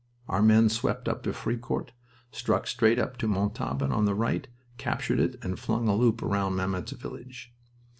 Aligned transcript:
Our 0.27 0.41
men 0.41 0.67
swept 0.69 1.07
up 1.07 1.21
to 1.21 1.29
Fricourt, 1.31 1.91
struck 2.31 2.65
straight 2.65 2.97
up 2.97 3.17
to 3.17 3.27
Montauban 3.27 3.91
on 3.91 4.05
the 4.05 4.15
right, 4.15 4.47
captured 4.79 5.19
it, 5.19 5.35
and 5.43 5.59
flung 5.59 5.87
a 5.87 5.93
loop 5.93 6.23
round 6.23 6.55
Mametz 6.57 6.93
village. 6.93 7.53